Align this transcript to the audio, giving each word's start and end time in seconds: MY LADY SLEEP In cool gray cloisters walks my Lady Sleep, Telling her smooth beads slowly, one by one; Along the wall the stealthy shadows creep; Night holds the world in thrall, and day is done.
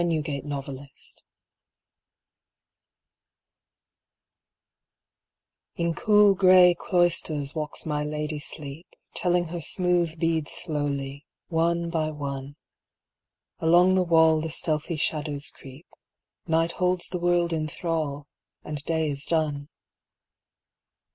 MY 0.03 0.07
LADY 0.07 0.41
SLEEP 0.41 0.89
In 5.75 5.93
cool 5.93 6.33
gray 6.33 6.73
cloisters 6.73 7.53
walks 7.53 7.85
my 7.85 8.03
Lady 8.03 8.39
Sleep, 8.39 8.87
Telling 9.13 9.49
her 9.53 9.61
smooth 9.61 10.17
beads 10.17 10.49
slowly, 10.53 11.27
one 11.49 11.91
by 11.91 12.09
one; 12.09 12.55
Along 13.59 13.93
the 13.93 14.01
wall 14.01 14.41
the 14.41 14.49
stealthy 14.49 14.97
shadows 14.97 15.51
creep; 15.51 15.85
Night 16.47 16.71
holds 16.71 17.07
the 17.09 17.19
world 17.19 17.53
in 17.53 17.67
thrall, 17.67 18.25
and 18.63 18.83
day 18.85 19.07
is 19.11 19.23
done. 19.23 19.69